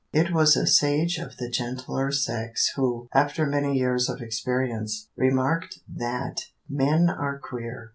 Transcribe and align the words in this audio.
It 0.11 0.33
was 0.33 0.55
a 0.57 0.65
sage 0.65 1.19
of 1.19 1.37
the 1.37 1.47
gentler 1.47 2.11
sex 2.11 2.69
who, 2.75 3.07
after 3.13 3.45
many 3.45 3.77
years 3.77 4.09
of 4.09 4.19
experience, 4.19 5.07
remarked 5.15 5.77
that 5.87 6.45
"men 6.67 7.07
are 7.07 7.37
queer!" 7.37 7.89